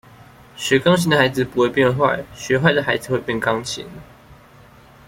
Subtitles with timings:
[0.55, 3.85] 學鋼琴的孩子不會變壞，學壞的孩子會變鋼琴